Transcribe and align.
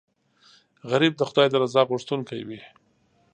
غریب 0.91 1.13
د 1.17 1.21
خدای 1.29 1.47
د 1.51 1.55
رضا 1.63 1.81
غوښتونکی 1.89 2.39
وي 2.47 2.61